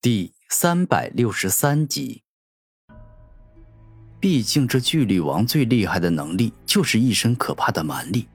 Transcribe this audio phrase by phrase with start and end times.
[0.00, 2.22] 第三百六十三集。
[4.20, 8.28] 毕竟这巨力王最厉害的能力就是一身可怕的蛮力。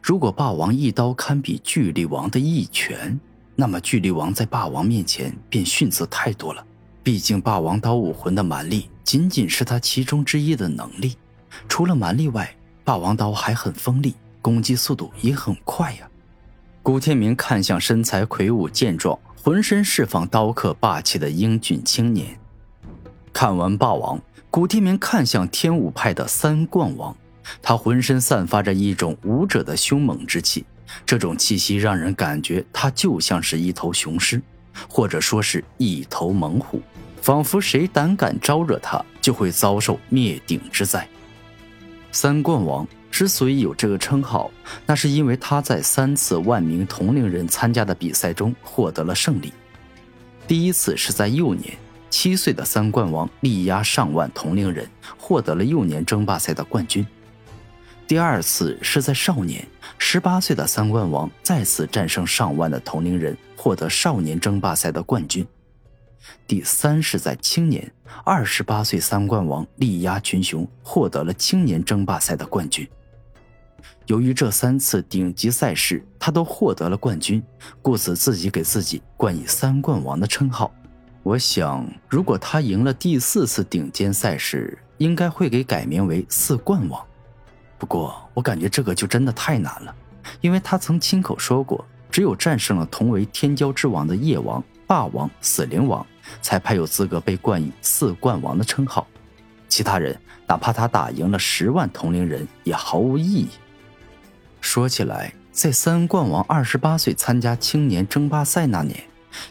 [0.00, 3.18] 如果霸王一刀堪比巨力王的一拳，
[3.56, 6.64] 那么巨力王在霸王面前便逊色太多了。
[7.02, 11.16] 毕竟霸王刀武魂的蛮力仅仅是他其中之一的能力，
[11.68, 16.08] 除了蛮力外，霸王刀还很锋利，攻击速度也很快呀。
[16.82, 19.16] 古天明看向身材魁梧健壮。
[19.40, 22.38] 浑身释放刀客霸气的英俊青年，
[23.32, 27.16] 看完霸王，古天明看向天武派的三冠王，
[27.60, 30.64] 他浑身散发着一种武者的凶猛之气，
[31.04, 34.40] 这种气息让人感觉他就像是一头雄狮，
[34.88, 36.80] 或者说是一头猛虎，
[37.20, 41.08] 仿佛谁胆敢招惹他，就会遭受灭顶之灾。
[42.12, 42.86] 三冠王。
[43.12, 44.50] 之所以有这个称号，
[44.86, 49.52] 那是因为他在三次万名同龄人参加的比赛中获得了胜利。
[50.48, 51.76] 第一次是在幼年，
[52.08, 54.88] 七岁的三冠王力压上万同龄人，
[55.18, 57.06] 获得了幼年争霸赛的冠军。
[58.08, 59.64] 第二次是在少年，
[59.98, 65.46] 十八岁的三冠王再次战胜上万的同龄人，获得少年争霸赛的冠军。
[66.46, 67.92] 第三是在青年，
[68.24, 72.88] 二十八岁三冠王力压群雄，获得了青年争霸赛的冠军。
[74.06, 77.42] 由于这三次顶级赛事他都获得了冠军，
[77.80, 80.72] 故此自己给自己冠以“三冠王”的称号。
[81.22, 87.00] 我想，如果他赢了第四次顶尖赛事，应该会给改名为“四冠王”。
[87.78, 89.94] 不过，我感觉这个就真的太难了，
[90.40, 96.04] 因为他曾亲口说过，只有战胜了同为天骄之王的夜王、霸王、死灵王，
[96.40, 99.06] 才配有资格被冠以“四冠王”的称号。
[99.68, 103.48] 其他人，哪怕他打赢了十万同龄人，也毫无意义。
[104.62, 109.04] 说起来，在三冠王二十八岁参加青年争霸赛那年，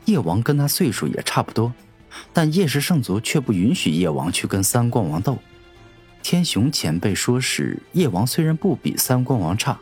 [0.06, 1.72] 叶王跟他岁数也差不多，
[2.34, 5.38] 但叶氏圣族却不允许叶王去跟三冠王斗。
[6.24, 9.80] 天雄前辈说是叶王虽然不比三冠王差，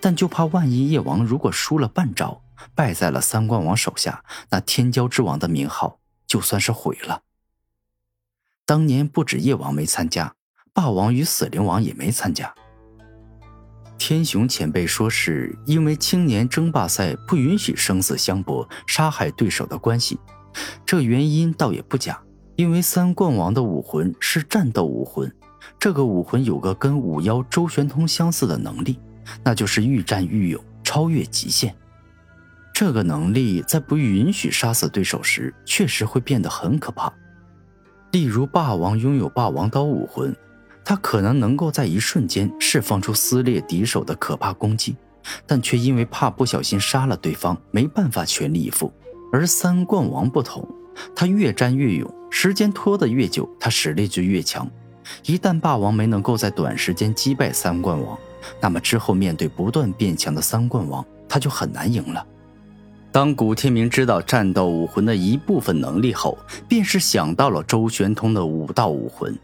[0.00, 2.42] 但就怕万一叶王如果输了半招，
[2.74, 7.22] 败在了三冠王手下，那天骄之王的名号就算是毁了。
[8.64, 10.34] 当年不止叶王没参加，
[10.72, 12.54] 霸王与死灵王也没参加。
[14.00, 20.18] 天雄前辈说，是因为青年争霸赛不允许生死相搏、杀害对手的关系，
[20.86, 22.18] 这原因倒也不假。
[22.56, 25.30] 因为三冠王的武魂是战斗武魂，
[25.78, 28.98] 这个武魂有个跟五妖周玄通相似的能力，
[29.44, 31.76] 那就是愈战愈勇，超越极限。
[32.72, 37.12] 这个能力在不允许杀死对手时，确实会变得很可怕。
[38.12, 40.34] 例如霸王拥有霸王刀武魂。
[40.84, 44.96] 他可能能够在一瞬间释放出撕裂敌手的可怕攻击，
[45.46, 48.92] 但却因为怕不小心杀了对方，没办法全力以赴。
[49.32, 50.66] 而三冠王不同，
[51.14, 54.68] 他越战越勇，时间拖得越久，他实力就越强。
[55.26, 58.18] 一旦霸王没能够在短时间击败三冠王，
[58.60, 62.26] 那么之后面对不断变强的三冠王，他就很难赢了。
[63.12, 69.36] 当古天明知道战斗武魂的一部分能力后，便是想到了周玄通的武道武魂。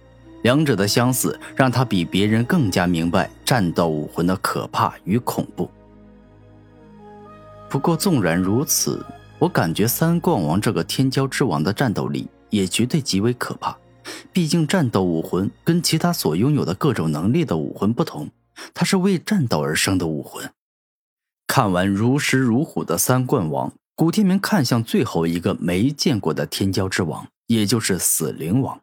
[0.47, 5.69] 两者的相似，让他比别人更加明白战斗武魂的可怕与恐怖。
[7.69, 9.05] 不过，纵然如此，
[9.41, 13.77] 我感觉三冠王这个天骄之王的战斗力也绝对极为可怕。
[14.33, 18.31] 毕竟，战斗武魂跟其他所拥有的各种能力的武魂不同，
[18.73, 20.49] 它是为战斗而生的武魂。
[21.49, 28.81] 看完如狮如虎的三冠王，古天明看向最后一个没见过的天骄之王，也就是死灵王。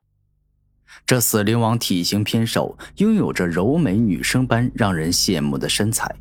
[1.06, 6.14] 这死灵王体型偏瘦，拥有着柔美女生般让人羡慕的身材。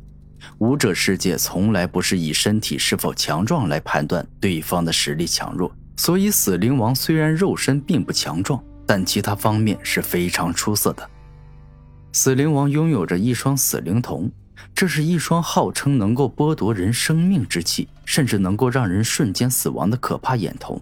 [0.57, 11.09] 武者世界从来不是以身体是否强壮来判断对方的实力强弱，所以死灵王虽然肉身并不强壮，但其他方面是非常出色的。
[12.11, 14.29] 死灵王拥有着一双死灵瞳，
[14.75, 20.79] 这是一双号称能够剥夺人生命之气，甚至能够让人瞬间死亡的可怕眼瞳。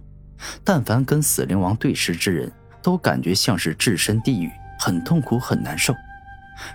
[0.64, 2.52] 但凡跟死灵王对视之人，
[2.82, 5.96] 都感觉像是置身地狱，很痛苦，很难受。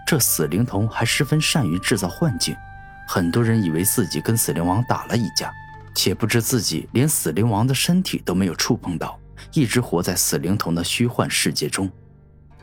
[0.07, 2.57] 这死灵童还十分善于制造幻境，
[3.07, 5.53] 很多人以为自己跟死灵王打了一架，
[5.95, 9.19] 且不知自己连死灵王的身体都没有触碰到，
[9.53, 11.91] 一直活在死灵童的虚幻世界中。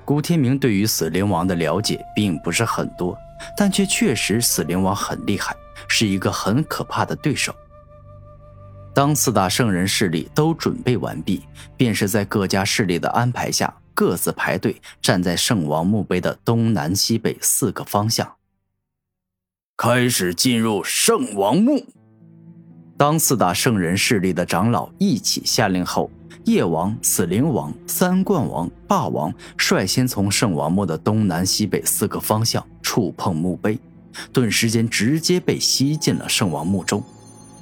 [0.04, 3.18] 古天明对于死灵王的了解并不是很多，
[3.56, 5.56] 但却确实死灵王很厉害，
[5.88, 7.56] 是一个很可怕的对手。
[8.94, 11.42] 当四大圣人势力都准备完毕，
[11.76, 18.36] 便是在各家势力的安排下，各自排队站在圣王墓碑的东南西北四个方向，
[19.76, 21.88] 开始进入圣王墓。
[22.96, 26.12] 当四大圣人势力的长老一起下令后，
[26.46, 33.80] 夜王、死灵王、三冠王、霸王率先从圣王墓的东南西北四个方向触碰墓碑，
[34.32, 37.04] 顿时间直接被吸进了圣王墓中。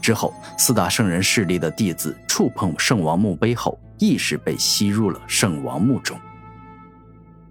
[0.01, 6.19] 之后，四大圣人势力的弟子触碰圣王墓碑后，亦是被吸入了圣王墓中。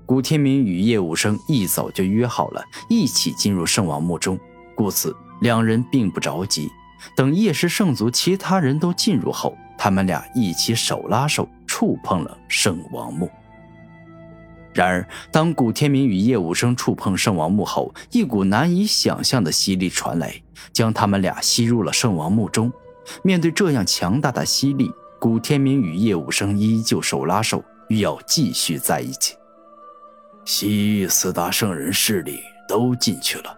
[0.04, 4.36] 古天明与叶无生一早就约好了一起进入圣王墓中，
[4.74, 6.68] 故此两人并不着急。
[7.16, 13.30] 等叶氏圣族其他人都进入后，他们俩一起手拉手触碰了圣王墓。
[14.80, 20.34] 然而，当古天明与叶无生触碰圣王墓后，一股难以想象的吸力传来，
[20.72, 22.72] 将他们俩吸入了圣王墓中。
[23.22, 29.36] 面对这样强大的吸力，古天明与叶无生依旧手拉手，欲要继续在一起。
[30.46, 33.54] 西域四大圣人势力都进去了，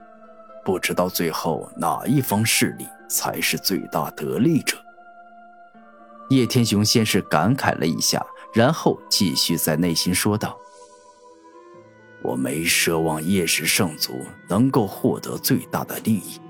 [0.65, 4.77] 不知道最后哪一方势力才是最大得利者。
[6.31, 10.59] 叶天雄先是感慨了一下，然后继续在内心说道
[12.23, 16.41] ：“我没奢望叶氏圣族能够获得最大的利益，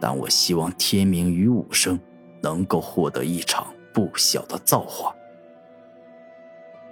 [0.00, 1.98] 但我希望天明与武生
[2.42, 5.14] 能够获得一场不小的造化。”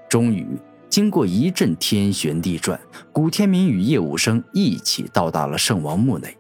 [0.09, 0.47] 终于。
[0.88, 2.81] 经过一阵天旋地转，
[3.12, 6.37] 古天明与叶武生一起到达了圣王墓内。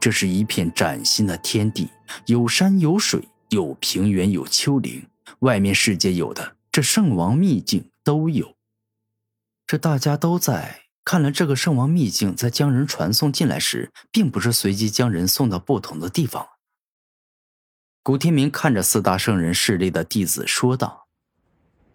[0.00, 1.86] 这是一片崭新的天地，
[2.24, 5.06] 有山有水，有平原有丘陵，
[5.40, 8.54] 外面世界有的，这圣王秘境都有。
[9.66, 16.46] 这大家都在看来，这个圣王秘境在将人传送进来时，并不是随机将人送到不同的地方。
[18.04, 21.08] 古天明看着四大圣人势力的弟子说道。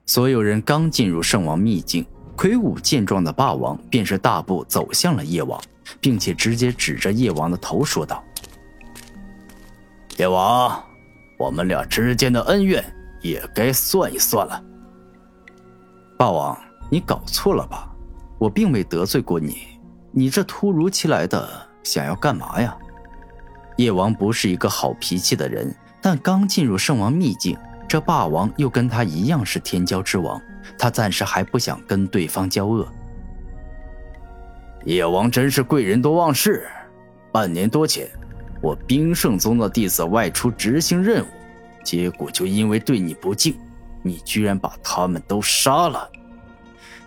[0.06, 5.58] 所有人刚进入圣王秘境，魁梧健壮的霸王便是大步走向了叶王，
[6.02, 8.22] 并且直接指着叶王的头说道
[10.20, 10.84] ：“叶王，
[11.40, 12.84] 我们俩之间的恩怨
[13.22, 14.62] 也该算一算了。”
[16.20, 16.62] 霸王，
[16.92, 17.95] 你搞错了吧？
[18.38, 19.80] 我并未得罪过你，
[20.12, 21.50] 你这突如其来的
[21.84, 22.78] 想要干嘛呀？
[23.78, 27.58] 叶王不是一个好脾气的人，但刚进入圣王秘境。
[27.88, 30.42] 这霸王又跟他一样是天骄之王，
[30.78, 32.88] 他暂时还不想跟对方交恶。
[34.86, 36.68] 叶王真是贵人多忘事。
[37.32, 38.10] 半年多前，
[38.62, 41.28] 我冰圣宗的弟子外出执行任务，
[41.84, 43.56] 结果就因为对你不敬，
[44.02, 46.10] 你居然把他们都杀了。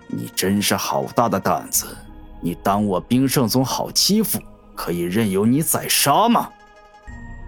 [0.09, 1.97] 你真是好大的胆子！
[2.41, 4.41] 你当我冰圣宗好欺负，
[4.75, 6.49] 可以任由你宰杀吗？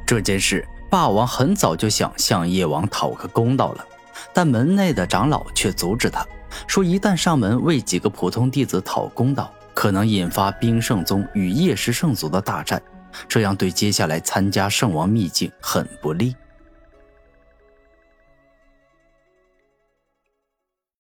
[0.07, 0.67] 这件事。
[0.91, 3.87] 霸王很早就想向叶王讨个公道了，
[4.35, 6.27] 但门内的长老却阻止他，
[6.67, 12.83] 说一旦上门为几个普通弟子讨公道，可能引发冰圣宗与叶氏圣族的大战，
[13.29, 16.35] 这样对接下来参加圣王秘境很不利。